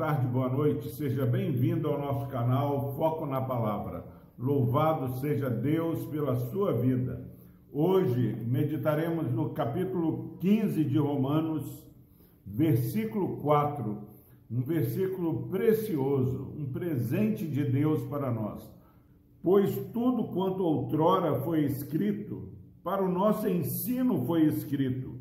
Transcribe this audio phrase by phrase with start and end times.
[0.00, 0.88] tarde, boa noite.
[0.88, 4.02] Seja bem-vindo ao nosso canal Foco na Palavra.
[4.38, 7.30] Louvado seja Deus pela sua vida.
[7.70, 11.86] Hoje meditaremos no capítulo 15 de Romanos,
[12.46, 13.98] versículo 4,
[14.50, 18.72] um versículo precioso, um presente de Deus para nós.
[19.42, 22.48] Pois tudo quanto outrora foi escrito,
[22.82, 25.18] para o nosso ensino foi escrito,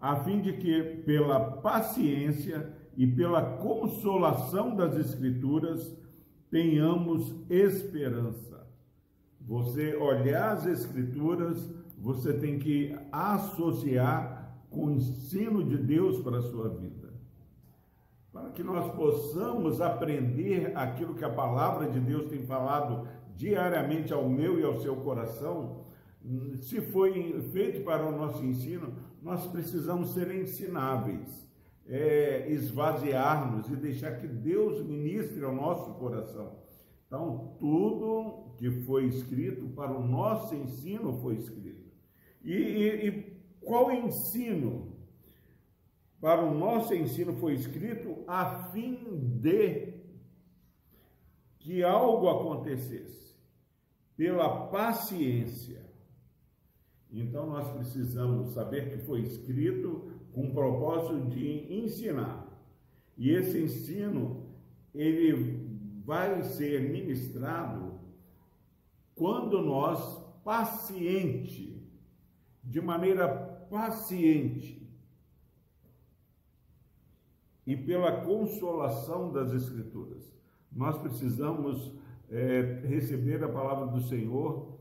[0.00, 5.96] a fim de que, pela paciência e pela consolação das Escrituras,
[6.50, 8.66] tenhamos esperança.
[9.40, 16.42] Você olhar as Escrituras, você tem que associar com o ensino de Deus para a
[16.42, 17.10] sua vida.
[18.32, 24.28] Para que nós possamos aprender aquilo que a palavra de Deus tem falado diariamente ao
[24.28, 25.84] meu e ao seu coração,
[26.60, 28.92] se foi feito para o nosso ensino,
[29.22, 31.49] nós precisamos ser ensináveis
[31.86, 36.58] é, esvaziar-nos e deixar que Deus ministre ao nosso coração.
[37.06, 41.90] Então, tudo que foi escrito para o nosso ensino foi escrito.
[42.42, 44.96] E, e, e qual ensino?
[46.20, 48.98] Para o nosso ensino foi escrito a fim
[49.40, 49.94] de
[51.58, 53.34] que algo acontecesse,
[54.16, 55.84] pela paciência.
[57.10, 62.46] Então, nós precisamos saber que foi escrito com o propósito de ensinar.
[63.16, 64.46] E esse ensino,
[64.94, 65.68] ele
[66.04, 68.00] vai ser ministrado
[69.14, 71.86] quando nós, paciente,
[72.64, 73.28] de maneira
[73.70, 74.80] paciente,
[77.66, 80.34] e pela consolação das Escrituras,
[80.72, 81.94] nós precisamos
[82.30, 84.78] é, receber a palavra do Senhor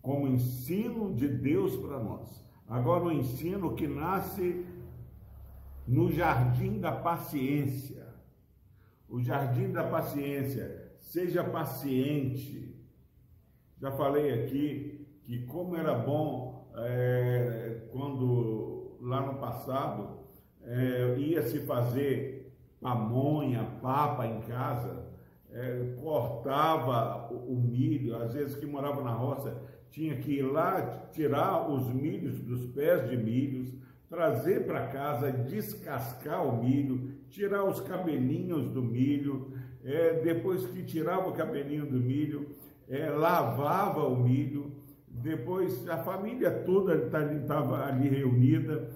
[0.00, 2.42] como ensino de Deus para nós.
[2.72, 4.64] Agora, o ensino que nasce
[5.86, 8.06] no jardim da paciência.
[9.06, 10.90] O jardim da paciência.
[10.98, 12.74] Seja paciente.
[13.78, 20.20] Já falei aqui que, como era bom é, quando lá no passado
[20.62, 25.12] é, ia se fazer pamonha, papa em casa,
[25.50, 29.60] é, cortava o, milho, às vezes que morava na roça,
[29.92, 33.72] tinha que ir lá tirar os milhos dos pés de milhos,
[34.08, 39.52] trazer para casa, descascar o milho, tirar os cabelinhos do milho,
[39.84, 42.48] é, depois que tirava o cabelinho do milho,
[42.88, 44.72] é, lavava o milho,
[45.06, 48.90] depois a família toda estava ali reunida,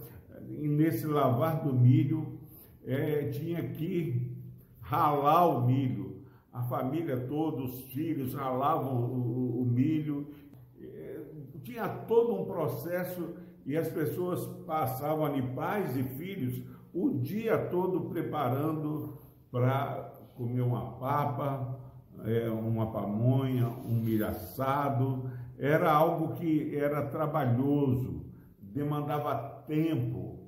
[0.49, 2.39] nesse lavar do milho,
[2.87, 4.35] é, tinha que
[4.81, 6.17] ralar o milho.
[6.53, 10.27] A família toda, os filhos ralavam o, o milho
[11.77, 13.35] tinha todo um processo
[13.67, 16.63] e as pessoas passavam ali, pais e filhos,
[16.95, 19.19] o dia todo preparando
[19.51, 21.79] para comer uma papa,
[22.25, 25.31] é, uma pamonha, um milho assado.
[25.59, 28.25] Era algo que era trabalhoso,
[28.59, 30.39] demandava tempo.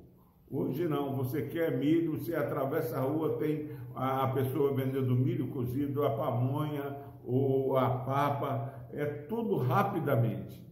[0.49, 6.03] Hoje não, você quer milho, você atravessa a rua, tem a pessoa vendendo milho cozido,
[6.03, 10.68] a pamonha ou a papa, é tudo rapidamente.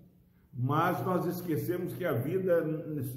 [0.60, 2.66] Mas nós esquecemos que a vida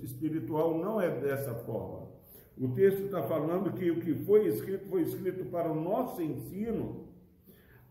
[0.02, 2.10] espiritual não é dessa forma.
[2.58, 7.08] O texto está falando que o que foi escrito foi escrito para o nosso ensino,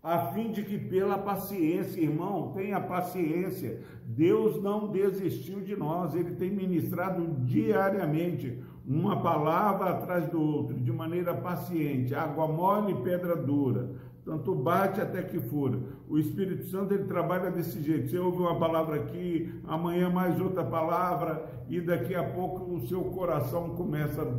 [0.03, 3.81] a fim de que pela paciência, irmão, tenha paciência.
[4.05, 10.91] Deus não desistiu de nós, ele tem ministrado diariamente uma palavra atrás do outro, de
[10.91, 13.95] maneira paciente, água mole e pedra dura
[14.29, 15.79] tanto bate até que fura.
[16.07, 18.09] O Espírito Santo ele trabalha desse jeito.
[18.09, 23.05] Você ouve uma palavra aqui, amanhã mais outra palavra, e daqui a pouco o seu
[23.05, 24.31] coração começa a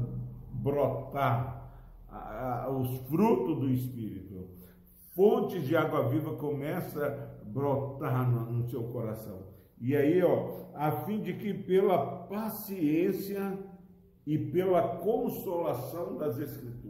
[0.53, 1.59] brotar
[2.71, 4.49] os frutos do Espírito.
[5.13, 7.11] Fontes de água viva começam a
[7.45, 9.41] brotar no, no seu coração.
[9.81, 13.59] E aí, ó, a fim de que pela paciência
[14.25, 16.81] e pela consolação das Escrituras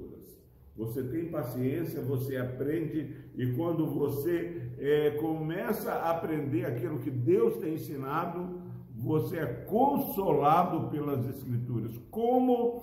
[0.80, 7.58] você tem paciência, você aprende, e quando você é, começa a aprender aquilo que Deus
[7.58, 8.62] tem ensinado,
[8.96, 11.92] você é consolado pelas Escrituras.
[12.10, 12.82] Como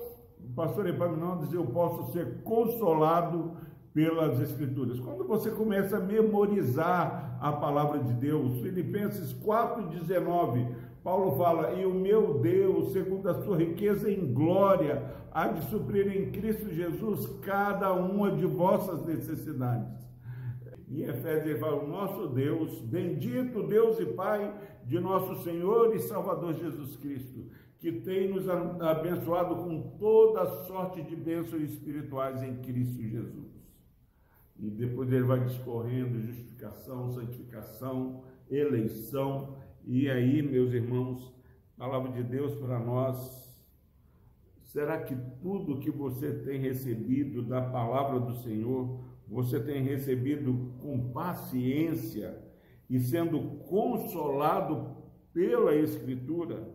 [0.55, 3.53] pastor Epaminondas, eu posso ser consolado
[3.95, 4.99] pelas Escrituras.
[4.99, 10.67] Quando você começa a memorizar a palavra de Deus, Filipenses 4,19
[11.07, 16.05] Paulo fala: E o meu Deus, segundo a sua riqueza em glória, há de suprir
[16.05, 20.05] em Cristo Jesus cada uma de vossas necessidades.
[20.89, 26.55] Em Efésios ele fala: Nosso Deus, bendito Deus e Pai de nosso Senhor e Salvador
[26.55, 27.45] Jesus Cristo,
[27.79, 33.47] que tem nos abençoado com toda sorte de bênçãos espirituais em Cristo Jesus.
[34.59, 39.55] E depois ele vai discorrendo justificação, santificação, eleição.
[39.89, 41.33] E aí, meus irmãos,
[41.77, 43.57] palavra de Deus para nós.
[44.65, 51.13] Será que tudo que você tem recebido da palavra do Senhor, você tem recebido com
[51.13, 52.37] paciência
[52.89, 54.97] e sendo consolado
[55.31, 56.69] pela Escritura?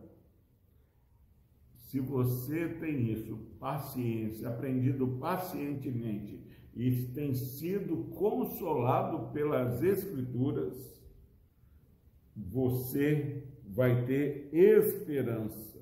[1.74, 6.42] Se você tem isso, paciência, aprendido pacientemente
[6.74, 10.91] e tem sido consolado pelas Escrituras,
[12.36, 15.72] você vai ter esperança.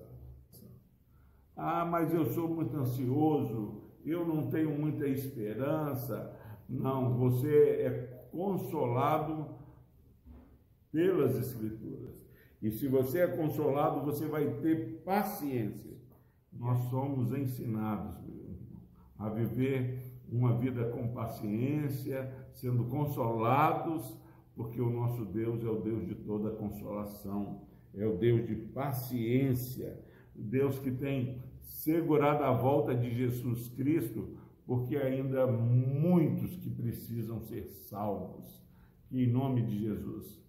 [1.57, 6.37] Ah, mas eu sou muito ansioso, eu não tenho muita esperança.
[6.69, 7.91] Não, você é
[8.33, 9.47] consolado
[10.91, 12.15] pelas Escrituras.
[12.63, 15.97] E se você é consolado, você vai ter paciência.
[16.53, 18.17] Nós somos ensinados
[19.19, 24.17] a viver uma vida com paciência, sendo consolados,
[24.55, 27.63] porque o nosso Deus é o Deus de toda consolação,
[27.95, 29.99] é o Deus de paciência,
[30.35, 34.37] Deus que tem segurado a volta de Jesus Cristo,
[34.67, 38.61] porque ainda há muitos que precisam ser salvos.
[39.09, 40.41] Que em nome de Jesus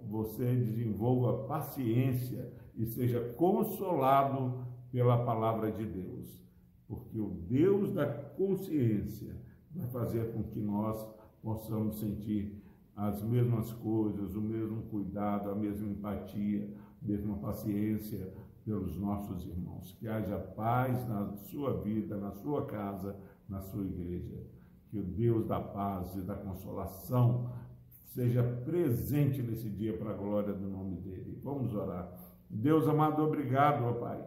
[0.00, 6.42] você desenvolva paciência e seja consolado pela palavra de Deus,
[6.86, 9.36] porque o Deus da consciência
[9.70, 11.06] vai fazer com que nós
[11.42, 12.62] possamos sentir
[12.98, 16.68] as mesmas coisas, o mesmo cuidado, a mesma empatia,
[17.00, 18.34] a mesma paciência
[18.64, 19.96] pelos nossos irmãos.
[20.00, 23.16] Que haja paz na sua vida, na sua casa,
[23.48, 24.42] na sua igreja.
[24.90, 27.52] Que o Deus da paz e da consolação
[27.86, 31.38] seja presente nesse dia para a glória do nome dele.
[31.40, 32.12] Vamos orar.
[32.50, 34.24] Deus amado, obrigado, ó Pai,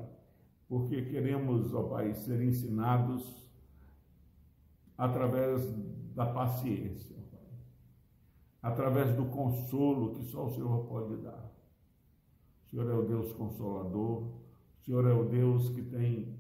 [0.70, 3.46] porque queremos, ó Pai, ser ensinados
[4.98, 5.70] através
[6.16, 7.18] da paciência,
[8.62, 11.52] através do consolo que só o Senhor pode dar.
[12.66, 16.40] O Senhor é o Deus consolador, o Senhor é o Deus que tem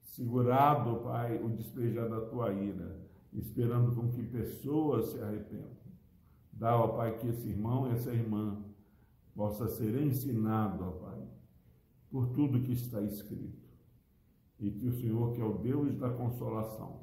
[0.00, 3.00] segurado, Pai, o despejar da tua ira,
[3.32, 5.82] esperando com que pessoas se arrependam.
[6.52, 8.62] Dá, ó Pai, que esse irmão e essa irmã
[9.34, 11.22] possa ser ensinado, ó Pai,
[12.10, 13.62] por tudo que está escrito.
[14.58, 17.00] E que o Senhor, que é o Deus da consolação,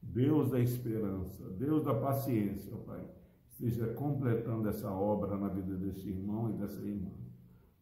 [0.00, 3.17] Deus da esperança, Deus da paciência, ó Pai,
[3.58, 7.10] esteja completando essa obra na vida desse irmão e dessa irmã.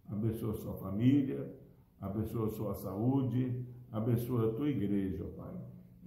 [0.07, 1.55] Abençoa sua família,
[2.01, 5.55] abençoa sua saúde, abençoa a tua igreja, ó Pai.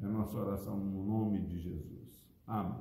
[0.01, 2.25] É a nossa oração no nome de Jesus.
[2.47, 2.79] Amém.